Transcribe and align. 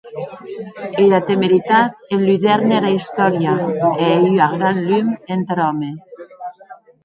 Era 1.03 1.19
temeritat 1.27 2.15
enludèrne 2.17 2.75
ara 2.79 2.93
istòria, 3.01 3.53
e 3.93 4.11
ei 4.17 4.27
ua 4.35 4.51
gran 4.57 4.77
lum 4.89 5.15
entar 5.37 5.59
òme. 5.71 5.91